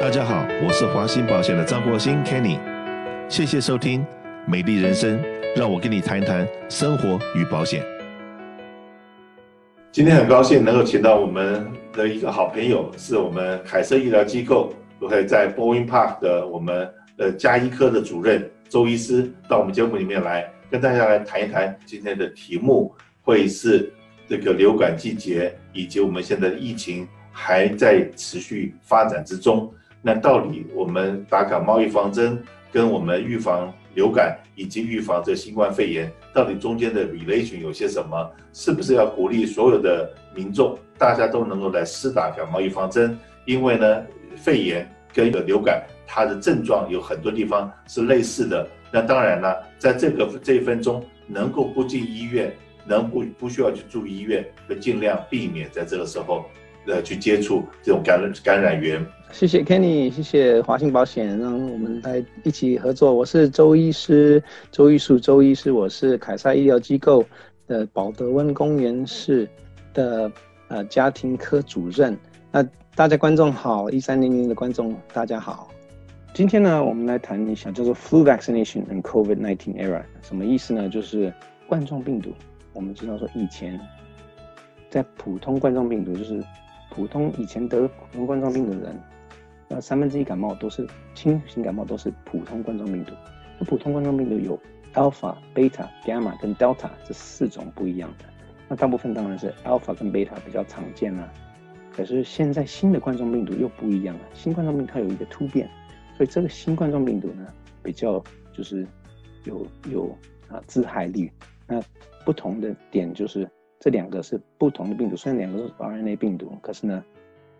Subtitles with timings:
[0.00, 2.56] 大家好，我是华兴保险的张国兴 Kenny，
[3.28, 4.06] 谢谢收听
[4.46, 5.20] 美丽人生，
[5.56, 7.84] 让我跟你谈一谈生活与保险。
[9.90, 14.72] 今天很高兴能够请到我们的一个好朋友，是我们凯瑟医疗机构，
[15.10, 23.92] 还在 Bowin Park 的我们的家医科的主任周医师，到我们节目里面来跟大家来谈一谈今天的题目，会是
[24.28, 29.68] 这个流感季节，以及我们现在疫情还在持续发展之中。
[30.00, 38.30] 那到底我们打感冒预防针，跟我们预防流感以及预防这新冠肺炎，到底中间的 relation 有些什么？
[38.52, 43.18] 是不是要鼓励所有的民众，大家都能够来施打感冒预防针？
[43.44, 44.04] 因为呢，
[44.36, 48.66] 肺炎跟流感它的症状有很多地方是类似的。
[48.92, 52.54] 那当然了，在这个这一分钟能够不进医院，
[52.86, 56.46] 能不不需要去住医院，就尽量避免在这个时候。
[56.88, 59.04] 呃，去接触这种感染感染源。
[59.30, 63.12] 谢谢 Kenny，谢谢华信保险，让我们来一起合作。
[63.12, 67.22] 我是周医师，周玉树周医师，我是凯撒医疗机构
[67.66, 69.46] 的保德温公园市
[69.92, 70.32] 的
[70.68, 72.18] 呃家庭科主任。
[72.50, 75.68] 那大家观众好，一三零零的观众大家好。
[76.32, 80.88] 今天呢，我们来谈一下叫做 Flu Vaccination and COVID-19 Era，什么意思呢？
[80.88, 81.30] 就是
[81.66, 82.32] 冠状病毒。
[82.72, 83.78] 我们知道说以前
[84.88, 86.42] 在普通冠状病毒就是。
[86.98, 89.00] 普通以前得普通冠状病的人，
[89.68, 93.12] 那三分之一感冒都是轻型感冒，都是普通冠状病毒。
[93.56, 94.58] 那普通冠状病毒有
[94.94, 98.24] alpha、beta、gamma 跟 delta 这四种不一样的。
[98.68, 101.32] 那大部分当然是 alpha 跟 beta 比较常见啦。
[101.92, 104.22] 可是现在新的冠状病毒又不一样了。
[104.34, 105.70] 新冠状病毒它有一个突变，
[106.16, 107.46] 所以这个新冠状病毒呢
[107.80, 108.20] 比较
[108.52, 108.84] 就是
[109.44, 110.18] 有有
[110.48, 111.30] 啊致害率。
[111.68, 111.80] 那
[112.24, 113.48] 不同的点就是。
[113.80, 117.04] 这两个是不同的病毒，虽然两个都是 RNA 病毒，可是呢，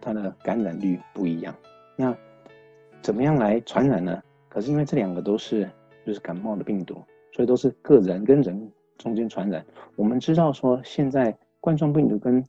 [0.00, 1.54] 它的感染率不一样。
[1.94, 2.16] 那
[3.00, 4.20] 怎么样来传染呢？
[4.48, 5.70] 可是因为这两个都是
[6.04, 7.00] 就是感冒的病毒，
[7.32, 9.64] 所以都是个人跟人中间传染。
[9.94, 12.44] 我们知道说，现在冠状病毒跟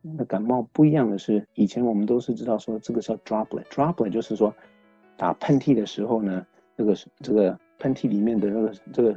[0.00, 4.54] 那感冒不一样的是，以前我们都是知道说这个叫 droplet，droplet 就是说
[5.18, 6.46] 打喷嚏的时候呢，
[6.78, 9.16] 这个这个喷嚏里面的那个这个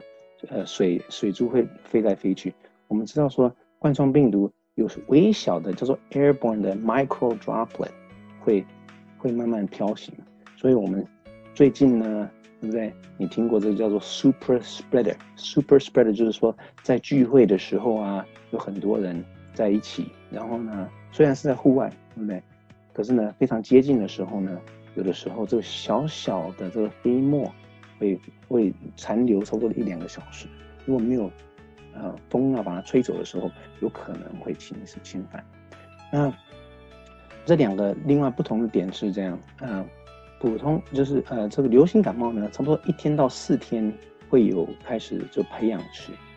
[0.49, 2.53] 呃水水珠会飞来飞去。
[2.89, 3.49] 我们知道说。
[3.79, 7.91] 冠状病毒有微小的叫做 airborne 的 micro droplet，
[8.39, 8.65] 会
[9.17, 10.13] 会慢慢飘行，
[10.55, 11.05] 所以我们
[11.53, 12.93] 最近呢，对不对？
[13.17, 22.41] 你听过这个叫做 super spreader？super spreader 就是说在聚会的时候啊，有很多人在一起，然后呢，虽然是在户外，对不对？
[22.91, 24.59] 可是呢，非常接近的时候呢，
[24.95, 27.49] 有的时候这个小小的这个飞沫
[27.99, 30.47] 会会残留差不多一两个小时，
[30.85, 31.31] 如果没有。
[31.95, 33.49] 呃，风啊，把它吹走的时候，
[33.81, 35.43] 有可能会侵蚀侵犯。
[36.11, 36.31] 那
[37.45, 39.85] 这两个另外不同的点是这样，呃，
[40.39, 43.91] 普通就是呃，这个流行感冒呢，差不多一天到四天
[44.29, 45.81] 会有开始就培养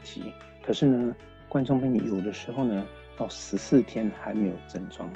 [0.04, 0.22] 期，
[0.62, 1.14] 可是呢，
[1.48, 2.86] 冠状病毒有的时候呢，
[3.16, 5.10] 到十四天还没有症状，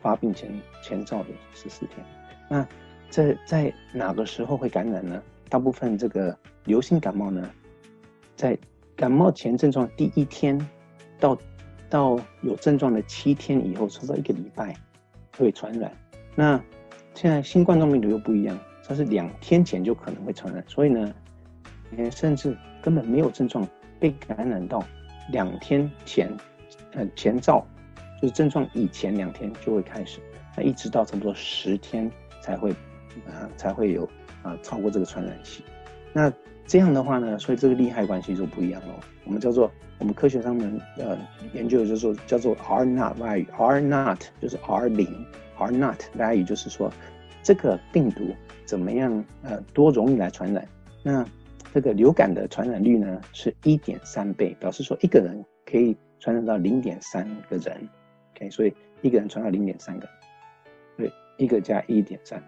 [0.00, 0.50] 发病前
[0.82, 2.04] 前兆的十四天。
[2.48, 2.66] 那
[3.10, 5.22] 这在哪个时候会感染呢？
[5.48, 7.50] 大部分这个流行感冒呢，
[8.36, 8.56] 在
[8.98, 10.58] 感冒前症状第一天
[11.20, 11.38] 到
[11.88, 14.74] 到有症状的七天以后，差不多一个礼拜
[15.36, 15.92] 会传染。
[16.34, 16.60] 那
[17.14, 21.14] 现在新冠状病毒又不一样，它是两天前就可能会传染，所以呢，
[22.10, 23.66] 甚至根本没有症状
[24.00, 24.82] 被感染到
[25.30, 26.28] 两天前，
[26.94, 27.64] 呃前兆
[28.20, 30.18] 就是症状以前两天就会开始，
[30.56, 32.10] 那一直到差不多十天
[32.40, 32.72] 才会
[33.28, 34.02] 啊、才会有
[34.42, 35.62] 啊、超过这个传染期，
[36.12, 36.32] 那。
[36.70, 39.00] 这样的话呢，所以这个利害关系就不一样了。
[39.24, 41.16] 我们叫做我们科学上面呃
[41.54, 45.24] 研究的就是说叫做 R not value，R not 就是 R 零
[45.56, 46.92] ，R not value 就是说
[47.42, 48.34] 这个病毒
[48.66, 50.68] 怎么样呃多容易来传染。
[51.02, 51.24] 那
[51.72, 57.88] 这个流感的传染率呢是一点三倍，表示说一个人可以传染到零点三个人
[58.36, 60.06] ，OK，所以一个人传到零点三个，
[60.98, 62.42] 对，一个加一点三，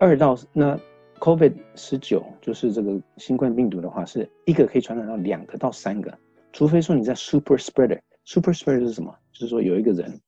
[0.00, 0.76] 二到那。
[1.18, 6.12] COVID 十九就是这个新冠病毒的话，是一个可以传染到两个到三个，
[6.52, 7.98] 除非说你在 super spreader。
[8.24, 9.14] super spreader 是什么？
[9.32, 10.20] 就是说有一个人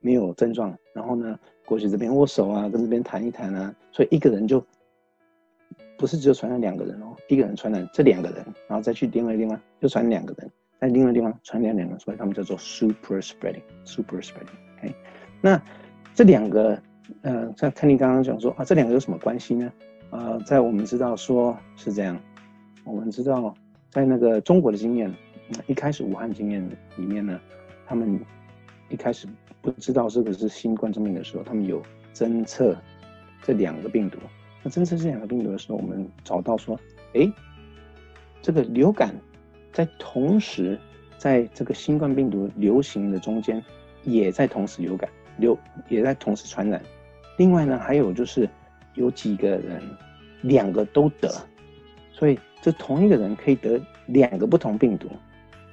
[0.00, 4.64] 没有症状，然后呢过去这边握手啊，跟这边谈一谈啊，所以一个人就
[5.98, 10.50] 不是只有传染两个人哦，一个人传染这两个人，然后再去另外一个地方就传两个人，
[10.80, 13.62] 在另外一个地方传两两个人，所以他们叫做 super spreading。
[13.84, 14.78] super spreading。
[14.78, 14.94] OK，
[15.40, 15.62] 那
[16.14, 16.80] 这两个
[17.22, 19.72] 呃，像看你刚刚讲说啊，这两个有什么关系呢？
[20.10, 22.18] 呃，在我们知道说是这样，
[22.84, 23.54] 我们知道
[23.90, 25.12] 在那个中国的经验，
[25.66, 26.66] 一开始武汉经验
[26.96, 27.40] 里面呢，
[27.86, 28.18] 他们
[28.88, 29.26] 一开始
[29.60, 31.82] 不知道这个是新冠状病毒的时候，他们有
[32.14, 32.76] 侦测
[33.42, 34.18] 这两个病毒。
[34.62, 36.78] 那侦测这两个病毒的时候，我们找到说，
[37.14, 37.30] 哎，
[38.40, 39.14] 这个流感
[39.72, 40.78] 在同时
[41.18, 43.62] 在这个新冠病毒流行的中间，
[44.04, 46.80] 也在同时流感流，也在同时传染。
[47.36, 48.48] 另外呢，还有就是
[48.96, 49.80] 有几个人
[50.42, 51.30] 两个都得，
[52.12, 55.08] 所以这同一个人可以得两个不同病毒，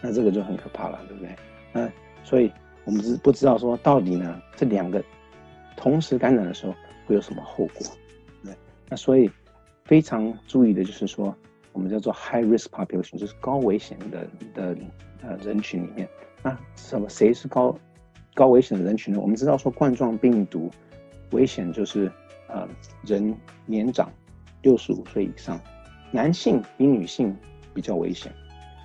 [0.01, 1.35] 那这个就很可怕了，对不对？
[1.71, 1.89] 那
[2.23, 2.51] 所以
[2.85, 5.03] 我们是不知道说到底呢，这两个
[5.75, 6.75] 同时感染的时候
[7.05, 7.87] 会有什么后果，
[8.43, 8.53] 对？
[8.89, 9.29] 那所以
[9.85, 11.35] 非常注意的就是说，
[11.71, 14.77] 我们叫做 high risk population，就是高危险的的
[15.21, 16.07] 呃人群里面，
[16.41, 17.75] 那什么谁是高
[18.33, 19.19] 高危险的人群呢？
[19.19, 20.69] 我们知道说冠状病毒。
[21.31, 22.11] 危险就是，
[22.53, 22.69] 呃，
[23.03, 23.35] 人
[23.65, 24.11] 年长，
[24.61, 25.59] 六十五岁以上，
[26.11, 27.35] 男性比女性
[27.73, 28.31] 比较危险，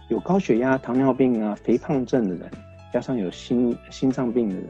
[0.08, 2.50] 有高血压、糖尿病啊、肥胖症的人，
[2.90, 4.68] 加上有心心脏病的人，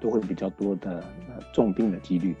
[0.00, 2.36] 都会比较多的呃重病的几率。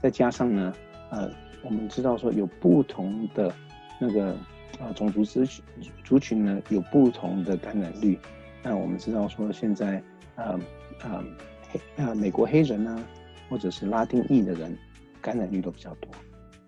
[0.00, 0.72] 再加上呢，
[1.10, 1.28] 呃，
[1.64, 3.52] 我们知道说有不同的
[3.98, 4.36] 那个
[4.78, 5.64] 呃种族族群
[6.04, 8.16] 族群呢有不同的感染率。
[8.62, 10.00] 那我们知道说现在
[10.36, 10.56] 呃
[11.02, 11.24] 呃
[11.72, 13.04] 黑呃美国黑人呢。
[13.50, 14.76] 或者是拉丁裔的人，
[15.20, 16.10] 感染率都比较多。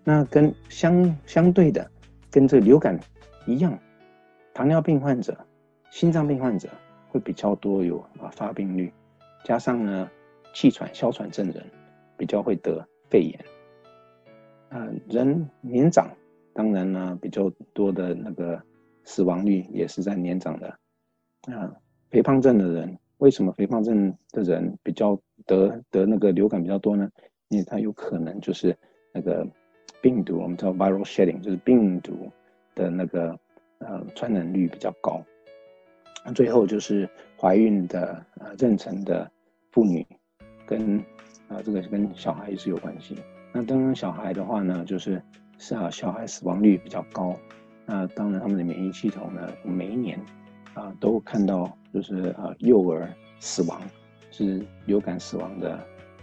[0.03, 1.89] 那跟相相对的，
[2.29, 2.99] 跟这个流感
[3.45, 3.77] 一样，
[4.53, 5.37] 糖尿病患者、
[5.89, 6.69] 心脏病患者
[7.09, 8.91] 会比较多有啊发病率。
[9.43, 10.09] 加上呢，
[10.53, 11.63] 气喘、哮喘症人
[12.17, 13.45] 比较会得肺炎。
[14.69, 16.09] 啊，人年长，
[16.53, 18.61] 当然呢比较多的那个
[19.03, 20.67] 死亡率也是在年长的。
[21.53, 21.73] 啊，
[22.09, 22.97] 肥胖症的人。
[23.17, 25.15] 为什么肥胖症的人比较
[25.45, 27.07] 得得那个流感比较多呢？
[27.51, 28.75] 因为它有可能就是
[29.13, 29.45] 那个
[30.01, 32.31] 病毒，我们叫 viral shedding，就是病毒
[32.73, 33.37] 的那个
[33.77, 35.23] 呃传染率比较高。
[36.25, 37.07] 那最后就是
[37.39, 39.29] 怀孕的呃妊娠的
[39.71, 40.03] 妇女
[40.65, 40.97] 跟
[41.47, 43.15] 啊、这个跟小孩也是有关系。
[43.53, 45.21] 那当然小孩的话呢，就是
[45.59, 47.37] 是啊小孩死亡率比较高。
[47.85, 50.19] 那当然他们的免疫系统呢，每一年
[50.73, 51.77] 啊、都看到。
[51.93, 53.81] 就是啊，幼儿死亡
[54.31, 55.77] 是流感死亡的，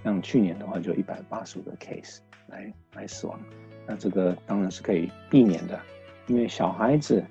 [0.05, 2.19] 像去年的话就一百八十五个 case
[2.49, 3.39] 来来死亡，
[3.87, 5.81] 那这个当然是可以避免的，
[6.27, 7.25] 因为小孩子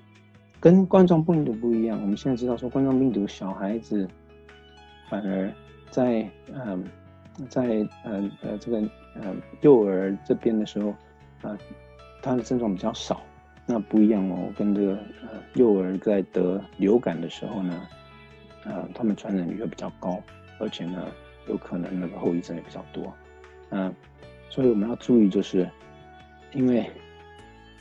[0.60, 4.08] 跟冠状病毒不一样，我们现在知道说冠状病毒小孩子
[5.10, 5.52] 反而
[5.90, 6.84] 在嗯
[7.50, 8.80] 在呃呃这个
[9.16, 10.90] 呃幼儿这边的时候
[11.42, 11.58] 啊，
[12.22, 13.22] 他的症状比较少，
[13.66, 14.94] 那不一样哦，跟这个
[15.24, 17.88] 呃幼儿在得流感的时候呢。
[18.64, 20.22] 呃，他们传染率会比较高，
[20.60, 21.08] 而且呢，
[21.48, 23.14] 有可能那个后遗症也比较多。
[23.70, 23.94] 嗯、
[24.50, 25.70] 所以我们要注意，就是
[26.54, 26.90] 因为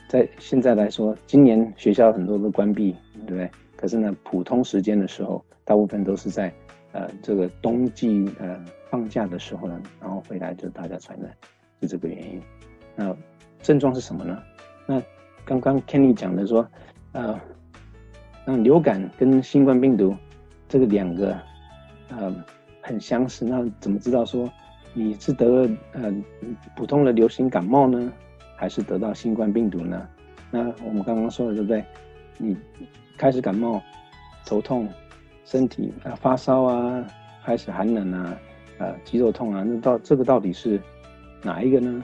[0.07, 3.49] 在现在来说，今年学校很多都关闭，对不对？
[3.75, 6.53] 可是呢，普通时间的时候，大部分都是在
[6.91, 11.31] 呃这个冬季呃放假的时候呢，然后回来就大家传染，
[11.81, 12.41] 是这个原因。
[12.95, 13.15] 那
[13.61, 14.41] 症状是什么呢？
[14.85, 15.01] 那
[15.45, 16.67] 刚刚 Kenny 讲的说，
[17.13, 17.39] 呃，
[18.45, 20.15] 那流感跟新冠病毒。
[20.69, 21.33] 这个两个，
[22.09, 22.43] 呃，
[22.87, 23.43] 很相似。
[23.43, 24.49] 那怎么知道说
[24.93, 26.13] 你是得了呃
[26.75, 28.11] 普通的流行感冒呢，
[28.55, 30.07] 还是得到新冠病毒呢？
[30.49, 31.83] 那我们刚刚说的对不对？
[32.37, 32.55] 你
[33.17, 33.81] 开始感冒，
[34.45, 34.87] 头痛，
[35.43, 37.05] 身体啊发烧啊，
[37.43, 38.39] 开始寒冷啊，
[38.77, 40.79] 呃肌肉痛啊，那到这个到底是
[41.43, 42.03] 哪一个呢？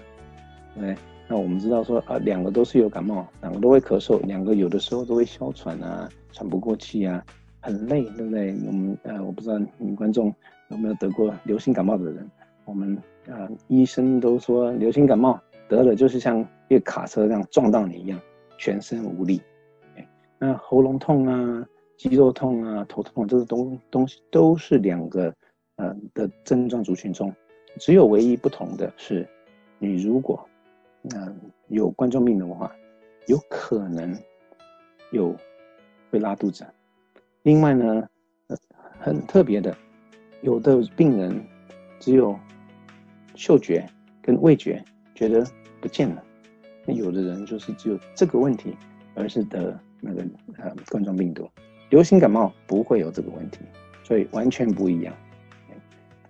[0.75, 0.95] 对，
[1.27, 7.24] 那我们知道说啊，两个都是有感冒，两个都会咳嗽，两个有的时候都会哮喘啊，喘不过气啊。
[7.63, 8.53] 很累，对不对？
[8.67, 10.34] 我们呃，我不知道你们观众
[10.67, 12.29] 有没有得过流行感冒的人。
[12.65, 15.39] 我们呃，医生都说流行感冒
[15.70, 18.20] 得了就是像一个卡车这样撞到你一样，
[18.58, 19.41] 全身无力。
[20.38, 21.65] 那喉咙痛啊、
[21.96, 25.34] 肌肉痛啊、头痛，这个东东西都是两个
[25.77, 27.34] 呃的症状族群中，
[27.79, 29.25] 只有唯一不同的是，
[29.79, 30.46] 你如果
[31.15, 31.34] 呃
[31.70, 32.70] 有冠状病毒的话，
[33.27, 34.13] 有可能
[35.12, 35.34] 有
[36.12, 36.65] 会拉肚子。
[37.43, 38.07] 另外呢，
[39.00, 39.75] 很特别的，
[40.41, 41.45] 有的病人
[42.00, 42.39] 只有
[43.35, 43.85] 嗅觉
[44.21, 44.83] 跟味觉
[45.13, 45.45] 觉得
[45.81, 46.23] 不见了，
[46.85, 48.75] 那有的人就是只有这个问题，
[49.13, 50.21] 而是得那个
[50.57, 51.50] 呃冠状病毒。
[51.89, 53.59] 流行感冒不会有这个问题，
[54.03, 55.13] 所以完全不一样。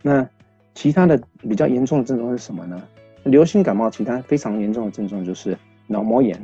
[0.01, 0.27] 那
[0.74, 2.84] 其他的比较严重的症状是什么呢？
[3.25, 5.55] 流行感冒其他非常严重的症状就是
[5.86, 6.43] 脑膜炎。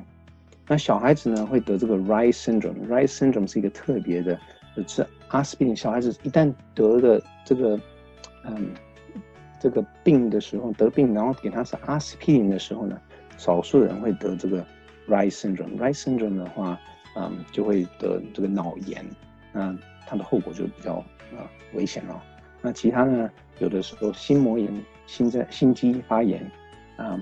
[0.67, 4.39] 那小孩子呢会得这个 Reye's syndrome，Reye's syndrome 是一个特别的。
[4.75, 7.79] 就吃阿司匹林，小孩子一旦得了这个，
[8.45, 8.71] 嗯，
[9.59, 12.99] 这个病的时候，得病然后给他是阿司匹林的时候呢，
[13.37, 14.65] 少数人会得这个
[15.07, 15.77] Rice syndrome。
[15.77, 16.79] Rice syndrome 的话，
[17.15, 19.05] 嗯，就会得这个脑炎，
[19.51, 19.75] 那
[20.07, 20.95] 它的后果就比较
[21.35, 22.23] 啊危险了。
[22.61, 24.69] 那其他呢，有的时候心膜炎、
[25.05, 26.49] 心在心肌发炎，
[26.97, 27.19] 啊，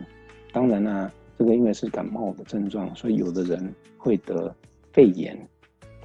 [0.52, 4.54] 当然呢、这个因为是感冒的症状，所以有的人会得
[4.92, 5.38] 肺炎，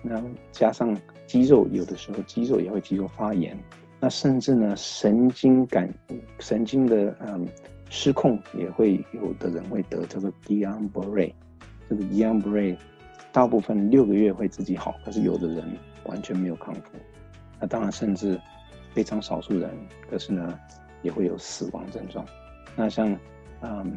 [0.02, 0.96] 那加上
[1.33, 3.59] 肌肉，有的时候肌肉也会肌肉发炎，
[3.99, 5.89] 那甚至呢神经感
[6.39, 7.49] 神经的嗯
[7.89, 11.33] 失控也会有的人会得这个 Guillain-Barré，
[11.89, 12.77] 这个 g u i l l a m b r
[13.33, 15.65] 大部分六个月会自己好，可是有的人
[16.05, 16.81] 完全没有康复，
[17.59, 18.39] 那当然甚至
[18.93, 19.71] 非常少数人，
[20.11, 20.59] 可是呢
[21.01, 22.27] 也会有死亡症状，
[22.77, 23.19] 那像。
[23.65, 23.97] 嗯，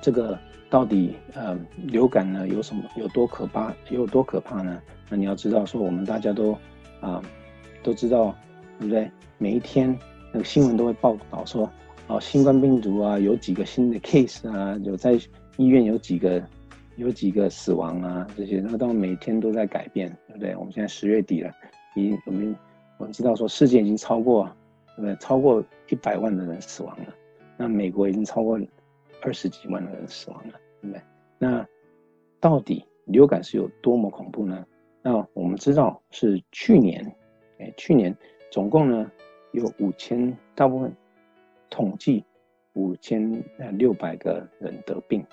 [0.00, 0.38] 这个
[0.70, 4.80] 到底呃流感呢有什么有多可怕有多可怕呢？
[5.12, 6.56] 那你要知道说我们大家都
[7.00, 7.22] 啊
[7.82, 8.34] 都知道
[8.78, 9.10] 对不对？
[9.36, 9.94] 每一天
[10.32, 11.70] 那个新闻都会报道说
[12.06, 15.12] 哦新冠病毒啊有几个新的 case 啊，有在
[15.58, 16.42] 医院有几个
[16.96, 20.56] 有几个死亡啊这些，那当然每天都在改变，对不对？
[20.56, 21.52] 我们现在十月底了，
[21.94, 22.56] 已我们
[22.96, 24.46] 我们知道说世界已经超过
[24.96, 25.14] 对不对？
[25.16, 27.14] 超过一百万的人死亡了。
[27.58, 28.58] 那美国已经超过
[29.20, 31.02] 二十几万的人死亡了，对不对？
[31.38, 31.66] 那
[32.40, 34.64] 到底流感是有多么恐怖呢？
[35.02, 37.04] 那我们知道是去年，
[37.58, 38.16] 哎，去年
[38.50, 39.10] 总共呢
[39.52, 40.94] 有五千，大部分
[41.68, 42.24] 统计
[42.74, 45.24] 五千呃六百个人得病，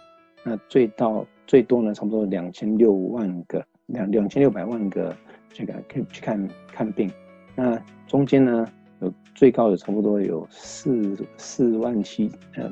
[0.43, 5.15] 那最到最多呢差不多两千六万个两两千六百万个
[5.49, 7.11] 这个可以去看看病，
[7.55, 8.67] 那中间呢？
[9.01, 12.69] 有最高的差不多有四四万七呃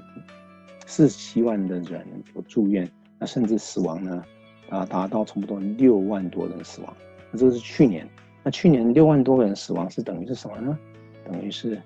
[0.85, 2.85] 四七万的人有住院，
[3.17, 4.21] 那甚至死亡呢
[4.69, 6.95] 啊达到差不多六万多人死亡。
[7.31, 8.07] 那这是去年，
[8.43, 10.77] 那去年六万多个人死亡是等于是什么呢？
[11.25, 11.81] 等于是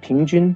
[0.00, 0.54] 平均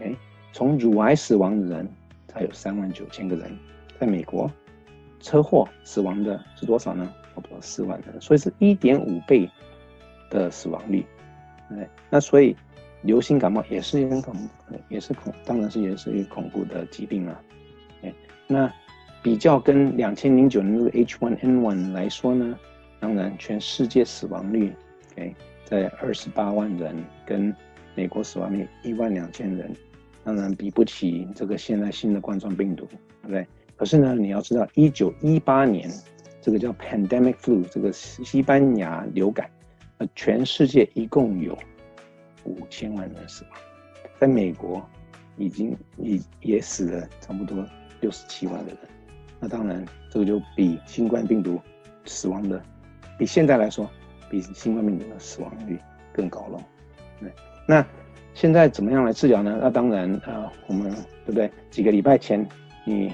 [0.00, 0.14] 哎
[0.52, 1.88] 从乳癌死亡的人
[2.26, 3.56] 才有三万九千个人，
[3.98, 4.50] 在美国
[5.20, 7.12] 车祸死亡的是多少呢？
[7.34, 9.48] 差不多四万人，所以是一点五倍
[10.30, 11.06] 的死亡率。
[11.68, 12.56] 对，那所以
[13.02, 14.34] 流行感冒也是一个恐，
[14.88, 17.40] 也是恐，当然是也是一个恐怖的疾病啊。
[18.02, 18.12] 哎，
[18.48, 18.72] 那
[19.22, 22.58] 比较跟两千零九年那个 H1N1 来说呢，
[22.98, 24.72] 当然全世界死亡率
[25.12, 25.34] ，OK，
[25.64, 26.96] 在二十八万人，
[27.26, 27.54] 跟
[27.94, 29.74] 美国死亡率一万两千人，
[30.24, 33.46] 当然比不起这个现在新的冠状病毒，对不对？
[33.76, 35.90] 可是呢，你要知道，一九一八年
[36.40, 39.50] 这个叫 Pandemic Flu，这个西班牙流感。
[39.98, 41.54] 呃全世界一共有
[42.44, 43.52] 五千万人死亡，
[44.18, 44.82] 在美国
[45.36, 47.62] 已经也也死了差不多
[48.00, 48.78] 六十七万的人。
[49.40, 51.58] 那当然，这个就比新冠病毒
[52.04, 52.62] 死亡的，
[53.18, 53.88] 比现在来说，
[54.30, 55.78] 比新冠病毒的死亡率
[56.12, 56.60] 更高了。
[57.18, 57.32] 对，
[57.66, 57.84] 那
[58.34, 59.58] 现在怎么样来治疗呢？
[59.60, 60.90] 那当然，呃，我们
[61.24, 61.50] 对不对？
[61.70, 62.46] 几个礼拜前，
[62.84, 63.12] 你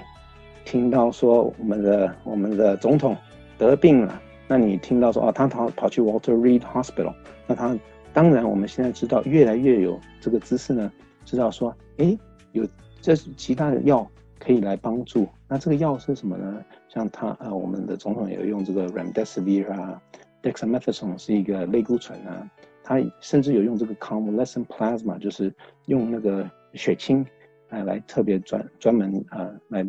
[0.64, 3.16] 听到说我们的我们的总统
[3.56, 4.20] 得病了。
[4.48, 7.14] 那你听到说哦，他跑跑去 Walter Reed Hospital，
[7.46, 7.76] 那他
[8.12, 10.92] 当然我们现在知道越来越有这个知识呢，
[11.24, 12.18] 知道说，诶，
[12.52, 12.66] 有
[13.00, 15.28] 这其他的药可以来帮助。
[15.48, 16.64] 那这个药是什么呢？
[16.88, 20.02] 像他呃，我们的总统有用这个 Remdesivir 啊
[20.42, 22.50] ，Dexamethasone 是一个类固醇啊，
[22.82, 25.54] 他甚至有用这个 Convalescent Plasma，就是
[25.86, 27.26] 用那个血清
[27.70, 29.86] 来来特别专专门啊来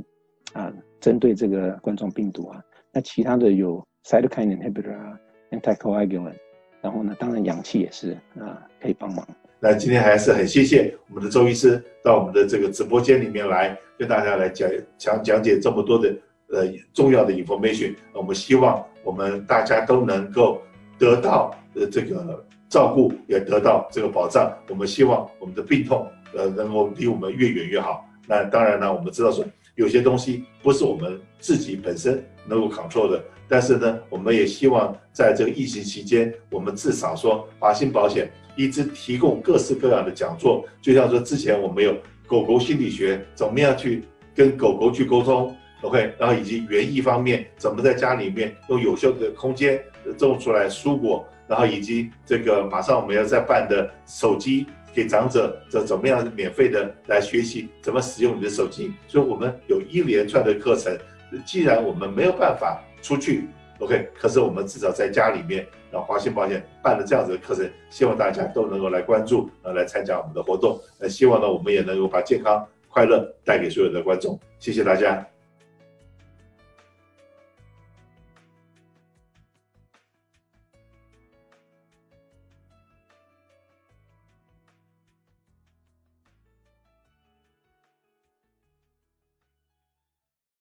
[0.54, 2.64] 啊针对这个冠状病毒啊。
[2.92, 3.86] 那其他的有。
[4.08, 5.20] Cytokine inhibitor 啊
[5.52, 6.38] ，anticoagulant，
[6.80, 9.28] 然后呢，当然氧气也是啊，可以帮忙。
[9.60, 16.16] 那今天还是很谢谢我们的周医师到我们的这个直播间里面来跟大家来讲讲讲解这么多的
[16.50, 17.96] 呃重要的 information。
[18.14, 20.62] 我们希望我们大家都能够
[21.00, 24.56] 得到呃这个照顾，也得到这个保障。
[24.70, 28.06] 我们希望我们的病痛呃能够离我们越远越好。
[28.28, 29.44] 那当然呢，我们知道说
[29.78, 33.24] 有些东西不是我们自己本身能够 control 的。
[33.48, 41.96] 但是呢，我们也希望在这个疫情期间，我们至少说华信保险一直提供各式各样的讲座，就像说之前我们有
[42.28, 44.04] 狗狗心理学，怎么样去
[44.36, 49.82] 跟狗狗去沟通，OK，然后以及园艺方面，怎么在家里面用有效的空间
[50.18, 54.66] 种出来蔬果，然后以及这个马上我们要再办的手机
[54.98, 60.98] 给长者，这怎么样免费的来学习怎么使用你的手机，所以我们有一连串的课程。
[61.46, 62.82] 既然我们没有办法。
[63.00, 63.48] 出去
[63.80, 70.82] ，OK，可是我们至少在家里面，让华信保险办了这样子的课程，希望大家都能够来关注，呃，来参加我们的活动。
[71.00, 74.38] 那希望呢，我们也能够把健康、快乐带给所有的观众。
[74.60, 75.37] 谢谢大家。